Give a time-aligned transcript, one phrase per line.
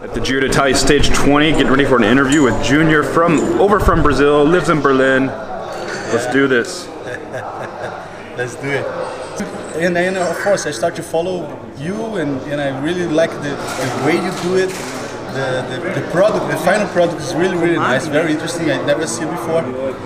[0.00, 3.80] At the Giro d'Italia Stage 20, getting ready for an interview with Junior from over
[3.80, 5.26] from Brazil, lives in Berlin.
[5.26, 6.86] Let's do this.
[8.36, 8.86] Let's do it.
[9.74, 13.50] And then, of course, I start to follow you, and, and I really like the,
[13.50, 14.70] the way you do it.
[15.34, 18.70] The, the, the product, the final product is really, really nice, very interesting.
[18.70, 19.62] I never see before,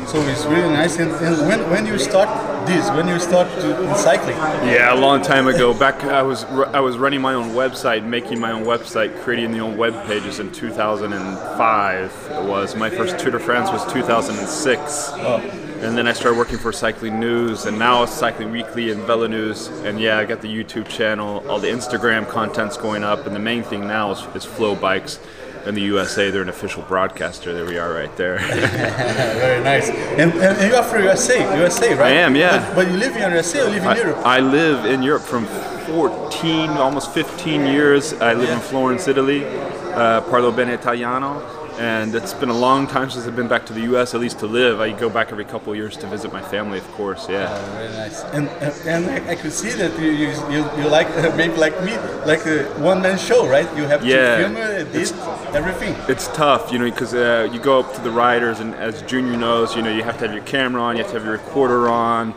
[0.06, 0.98] so it's really nice.
[0.98, 2.28] And, and when, when you start
[2.66, 4.36] this, when you start to, in cycling,
[4.66, 5.72] Yeah, a long time ago.
[5.74, 9.60] Back, I was I was running my own website, making my own website, creating the
[9.60, 12.28] own web pages in 2005.
[12.30, 15.71] It was my first Tour de France was 2006.
[15.82, 19.26] And then I started working for Cycling News, and now it's Cycling Weekly and Velo
[19.26, 19.66] News.
[19.66, 23.40] And yeah, I got the YouTube channel, all the Instagram content's going up, and the
[23.40, 25.18] main thing now is, is FloBikes.
[25.66, 27.52] In the USA, they're an official broadcaster.
[27.52, 28.38] There we are, right there.
[28.48, 29.90] very nice.
[29.90, 32.12] And, and, and you are from USA, USA, right?
[32.12, 32.64] I am, yeah.
[32.68, 34.18] But, but you live in USA or live in I, Europe?
[34.24, 38.12] I live in Europe from 14, almost 15 years.
[38.14, 39.44] I live in Florence, Italy.
[39.44, 41.61] Uh, parlo bene Italiano.
[41.82, 44.14] And it's been a long time since I've been back to the U.S.
[44.14, 44.80] at least to live.
[44.80, 47.28] I go back every couple of years to visit my family, of course.
[47.28, 47.52] Yeah.
[47.74, 48.22] Very nice.
[48.36, 48.48] And
[48.86, 52.46] and I, I could see that you you, you, you like maybe like me like
[52.46, 53.68] a one man show, right?
[53.76, 54.36] You have Yeah.
[54.36, 55.12] to film edit,
[55.56, 55.96] everything.
[56.08, 59.36] It's tough, you know, because uh, you go up to the riders, and as Junior
[59.36, 61.36] knows, you know, you have to have your camera on, you have to have your
[61.36, 62.32] recorder on,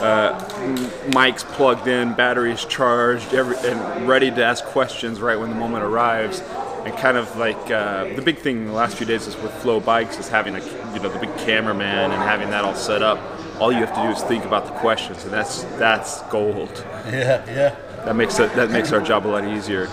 [0.00, 0.38] uh,
[1.10, 5.84] mics plugged in, batteries charged, every, and ready to ask questions right when the moment
[5.84, 6.42] arrives.
[6.88, 9.52] And kind of like uh, the big thing in the last few days is with
[9.62, 13.18] FloBikes is having a you know the big cameraman and having that all set up.
[13.60, 16.82] All you have to do is think about the questions, and that's that's gold.
[17.08, 17.76] Yeah, yeah.
[18.06, 19.86] That makes it that makes our job a lot easier.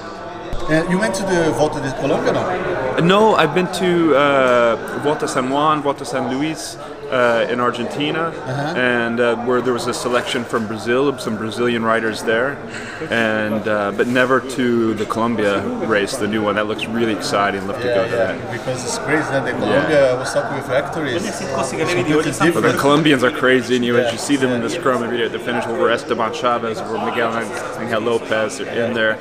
[0.69, 2.99] And you went to the Volta de Colombia, no?
[2.99, 6.77] No, I've been to uh, Volta San Juan, Volta San Luis
[7.11, 8.31] uh, in Argentina,
[8.75, 12.57] and uh, where there was a selection from Brazil, some Brazilian riders there,
[13.11, 16.55] and uh, but never to the Colombia race, the new one.
[16.55, 17.67] That looks really exciting.
[17.67, 18.37] Love to go Yeah, to that.
[18.37, 18.51] yeah.
[18.51, 21.23] Because it's crazy that the Colombia I was talking with Hector is
[22.53, 22.77] But the.
[22.79, 25.31] Colombians are crazy, and you, as you see them in the scrum every day at
[25.31, 27.35] the finish over Esteban Chavez, over Miguel
[27.79, 29.17] Angel Lopez, they're in there,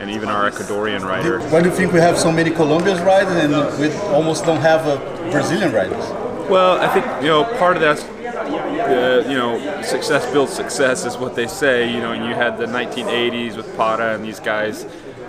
[0.00, 1.40] and even our Ecuadorian rider.
[1.50, 4.86] Why do you think we have so many Colombians riding and we almost don't have
[4.86, 4.96] uh,
[5.30, 6.04] Brazilian riders?
[6.48, 11.16] Well, I think you know part of that's uh, you know success builds success is
[11.16, 11.92] what they say.
[11.92, 14.84] You know, and you had the 1980s with Parra and these guys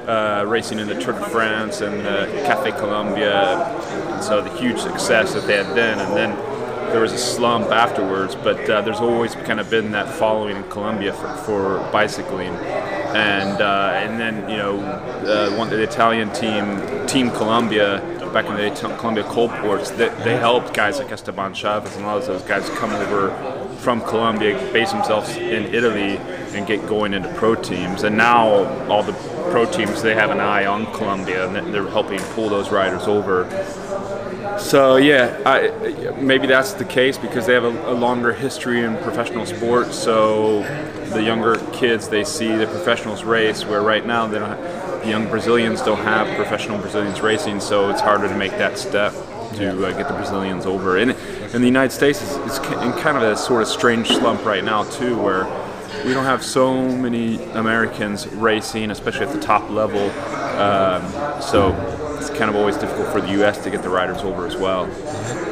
[0.08, 3.66] uh, racing in the Tour de France and uh, Cafe Colombia,
[4.14, 6.36] and so the huge success that they had then, and then
[6.92, 8.36] there was a slump afterwards.
[8.36, 12.54] But uh, there's always kind of been that following in Colombia for, for bicycling,
[13.16, 18.56] and uh, and then you know uh, one the Italian team, Team Colombia back in
[18.56, 22.18] the day, T- Colombia Coldeportes, they, they helped guys like Esteban Chavez and a lot
[22.18, 23.32] of those guys come over
[23.80, 26.18] from Colombia, base themselves in Italy,
[26.56, 28.04] and get going into pro teams.
[28.04, 28.48] And now
[28.90, 29.14] all the
[29.52, 33.48] pro teams they have an eye on Colombia, and they're helping pull those riders over.
[34.60, 35.70] So yeah, I,
[36.20, 39.98] maybe that's the case because they have a, a longer history in professional sports.
[39.98, 40.64] So
[41.10, 44.60] the younger kids they see the professionals race, where right now they don't.
[45.02, 49.14] The young Brazilians don't have professional Brazilians racing, so it's harder to make that step
[49.56, 50.98] to uh, get the Brazilians over.
[50.98, 51.12] And
[51.54, 54.64] in the United States, it's, it's in kind of a sort of strange slump right
[54.64, 55.46] now too, where
[56.06, 60.10] we don't have so many Americans racing, especially at the top level.
[60.60, 61.74] Um, so
[62.20, 63.64] it's kind of always difficult for the U.S.
[63.64, 64.86] to get the riders over as well.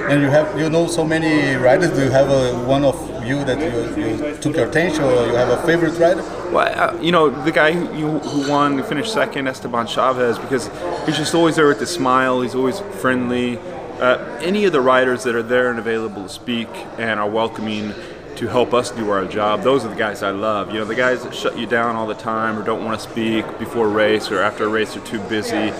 [0.09, 1.91] And you have you know so many riders.
[1.91, 5.35] Do you have a, one of you that you, you took your attention, or you
[5.35, 6.21] have a favorite rider?
[6.51, 10.69] Well, uh, you know, the guy who, who won, who finished second, Esteban Chavez, because
[11.05, 12.41] he's just always there with a smile.
[12.41, 13.57] He's always friendly.
[13.99, 17.93] Uh, any of the riders that are there and available to speak and are welcoming
[18.35, 20.73] to help us do our job, those are the guys I love.
[20.73, 23.09] You know, the guys that shut you down all the time or don't want to
[23.09, 25.71] speak before a race or after a race they're too busy.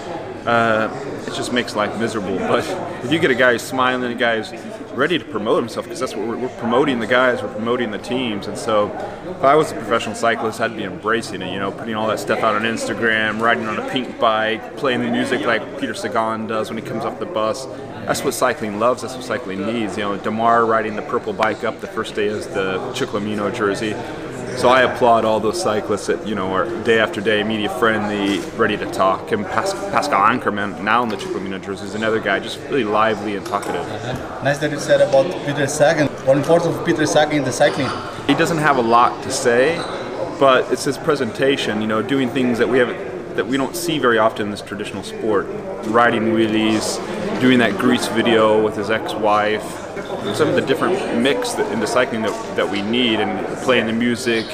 [0.46, 0.90] Uh,
[1.28, 2.38] it just makes life miserable.
[2.38, 2.64] But
[3.04, 4.52] if you get a guy who's smiling, a guy who's
[4.96, 7.98] ready to promote himself, because that's what we're, we're promoting the guys, we're promoting the
[7.98, 8.48] teams.
[8.48, 8.88] And so
[9.30, 12.20] if I was a professional cyclist, I'd be embracing it, you know, putting all that
[12.20, 16.48] stuff out on Instagram, riding on a pink bike, playing the music like Peter Sagan
[16.48, 17.66] does when he comes off the bus.
[18.06, 19.97] That's what cycling loves, that's what cycling needs.
[19.97, 23.96] You know, Démare riding the purple bike up the first day as the Ciclamino jersey.
[24.57, 28.40] So I applaud all those cyclists that you know are day after day media friendly,
[28.57, 29.31] ready to talk.
[29.34, 33.35] And Pas- Pascal Ackermann now in the Ciclamino jersey is another guy, just really lively
[33.35, 33.85] and talkative.
[34.43, 36.07] Nice that you said about Peter Sagan.
[36.25, 37.90] What importance of Peter Sagan in the cycling?
[38.28, 39.75] He doesn't have a lot to say,
[40.40, 41.81] but it's his presentation.
[41.81, 44.61] You know, doing things that we haven't that we don't see very often in this
[44.61, 45.47] traditional sport.
[45.87, 46.97] Riding wheelies,
[47.41, 49.84] doing that grease video with his ex-wife,
[50.35, 53.93] some of the different mix that, into cycling that, that we need, and playing the
[53.93, 54.46] music,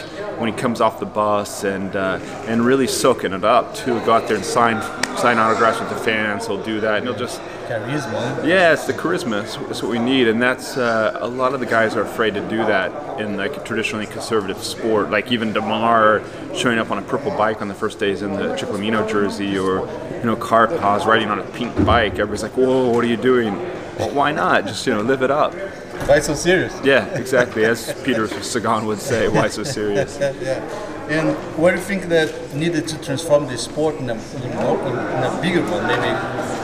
[0.42, 4.00] when he comes off the bus and uh, and really soaking it up too.
[4.01, 4.81] Go out there and sign
[5.18, 6.48] sign autographs with the fans.
[6.48, 8.45] He'll do that, and he'll just charisma.
[8.45, 9.44] yeah, it's the charisma.
[9.44, 12.33] It's, it's what we need, and that's uh, a lot of the guys are afraid
[12.33, 15.12] to do that in like a traditionally conservative sport.
[15.12, 16.25] Like even Démare
[16.56, 19.88] showing up on a purple bike on the first days in the Ciclamino jersey, or
[20.18, 22.13] you know Carapaz riding on a pink bike.
[22.13, 23.53] Everybody's like, "Whoa, what are you doing?"
[24.01, 24.65] Well, why not?
[24.65, 25.53] Just you know, live it up.
[26.07, 26.74] Why so serious?
[26.83, 27.63] Yeah, exactly.
[27.65, 30.59] As Peter Sagan would say, "Why so serious?" yeah.
[31.09, 34.74] And what do you think that needed to transform the sport in a, in a,
[34.74, 35.86] in a bigger one?
[35.86, 36.07] Maybe.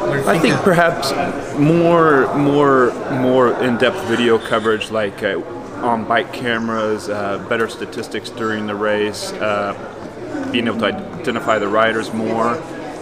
[0.08, 1.12] What do you I think perhaps
[1.60, 5.42] more, more, more in-depth video coverage, like uh,
[5.84, 9.74] on bike cameras, uh, better statistics during the race, uh,
[10.52, 12.56] being able to identify the riders more,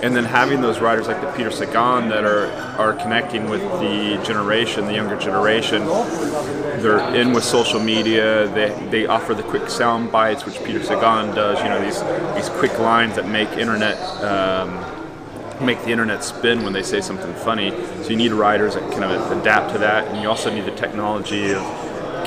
[0.05, 2.45] and then having those riders like the Peter Sagan that are
[2.77, 5.83] are connecting with the generation, the younger generation.
[5.85, 8.47] They're in with social media.
[8.49, 11.57] They, they offer the quick sound bites, which Peter Sagan does.
[11.57, 12.03] You know these
[12.35, 13.97] these quick lines that make internet.
[14.23, 14.85] Um,
[15.65, 17.71] make the internet spin when they say something funny.
[18.03, 20.75] So you need riders that kind of adapt to that, and you also need the
[20.75, 21.63] technology of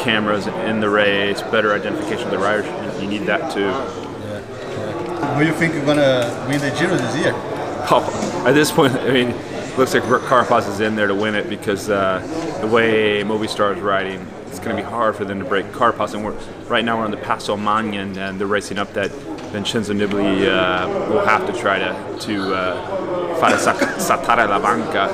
[0.01, 2.67] cameras in the race, better identification of the riders.
[3.03, 3.71] You- need that too.
[5.35, 7.35] Who do you think you're gonna win the Giro this year?
[7.91, 9.29] At this point, I mean,
[9.79, 12.21] looks like Carapaz is in there to win it because uh,
[12.61, 16.13] the way Movistar is riding, it's going to be hard for them to break Carapaz.
[16.15, 16.33] And we're
[16.69, 19.11] right now we're on the Passo Manghen, and they're racing up that.
[19.49, 24.21] Vincenzo Nibali uh, will have to try to to uh, fare sac-
[24.51, 25.09] la banca.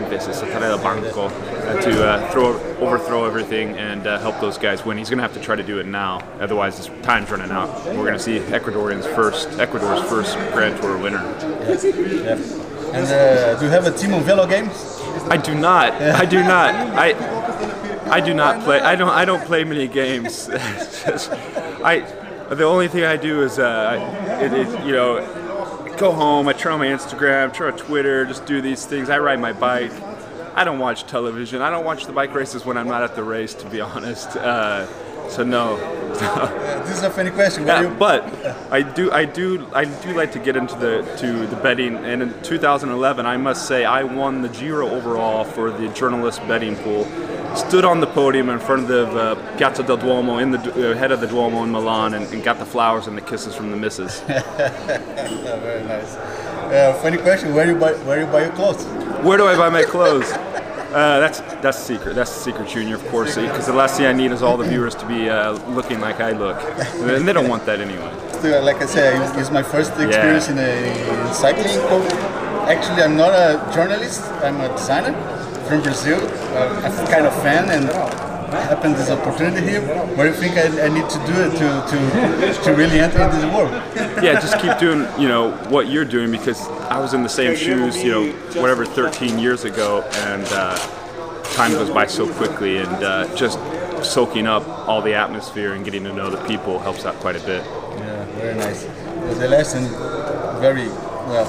[0.00, 4.18] I think this is saltare la banco uh, to uh, throw overthrow everything and uh,
[4.18, 4.96] help those guys win.
[4.96, 7.68] He's going to have to try to do it now, otherwise his time's running out.
[7.84, 11.18] We're going to see Ecuadorian's first Ecuador's first Grand Tour winner.
[11.18, 14.72] And uh, do you have a team on Velo Games?
[15.28, 15.92] I do not.
[15.92, 16.74] I do not.
[16.96, 17.12] I
[18.10, 18.80] I do not play.
[18.80, 19.10] I don't.
[19.10, 20.46] I don't play many games.
[21.04, 21.30] Just-
[21.84, 22.00] I.
[22.48, 25.18] The only thing I do is, uh, it, it, you know,
[26.00, 26.48] go home.
[26.48, 29.10] I turn on my Instagram, turn on Twitter, just do these things.
[29.10, 29.92] I ride my bike.
[30.54, 31.60] I don't watch television.
[31.60, 34.34] I don't watch the bike races when I'm not at the race, to be honest.
[34.34, 34.86] Uh,
[35.28, 35.76] so no.
[36.84, 37.66] This is a funny question.
[37.66, 38.24] Yeah, you, but
[38.72, 41.96] I do, I do, I do like to get into the to the betting.
[41.96, 46.76] And in 2011, I must say, I won the Giro overall for the journalist betting
[46.76, 47.04] pool.
[47.54, 50.58] Stood on the podium in front of the uh, Piazza del Duomo, in the
[50.92, 53.54] uh, head of the Duomo in Milan, and, and got the flowers and the kisses
[53.56, 54.20] from the missus.
[54.22, 56.14] Very nice.
[56.14, 57.52] Uh, funny question.
[57.54, 58.84] Where you buy where you buy your clothes?
[59.24, 60.30] Where do I buy my clothes?
[60.32, 62.14] Uh, that's that's secret.
[62.14, 63.34] That's a secret, Junior, of course.
[63.36, 66.20] Because the last thing I need is all the viewers to be uh, looking like
[66.20, 66.56] I look,
[67.00, 68.12] and they don't want that anyway.
[68.32, 71.76] Still, like I said, it's- my first experience in, a, in cycling.
[72.68, 74.22] Actually, I'm not a journalist.
[74.42, 75.12] I'm a designer
[75.70, 76.18] from Brazil.
[76.18, 77.88] Uh, I'm kind of fan and
[78.50, 79.82] happened this opportunity here.
[80.16, 83.18] What do you think I, I need to do it to, to, to really enter
[83.18, 83.70] this world?
[84.22, 87.54] yeah, just keep doing, you know, what you're doing because I was in the same
[87.54, 90.76] shoes, you know, whatever 13 years ago, and uh,
[91.54, 93.60] time goes by so quickly, and uh, just
[94.04, 97.46] soaking up all the atmosphere and getting to know the people helps out quite a
[97.46, 97.64] bit.
[97.64, 98.82] Yeah, very nice.
[99.38, 99.84] The lesson,
[100.60, 100.88] very
[101.28, 101.46] well.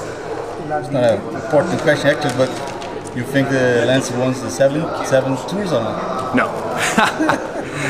[0.62, 2.71] It's not an important question actually, but
[3.16, 6.34] you think the Lance won the seven seven tours or not?
[6.34, 6.48] No.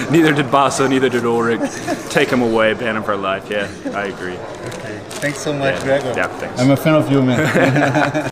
[0.10, 2.10] neither did Basso, neither did Ullrich.
[2.10, 3.48] Take him away, ban him for life.
[3.50, 4.36] Yeah, I agree.
[4.36, 5.00] Okay.
[5.22, 5.84] Thanks so much, Yeah.
[5.84, 6.12] Gregor.
[6.16, 6.60] Yeah, thanks.
[6.60, 7.38] I'm a fan of you, man.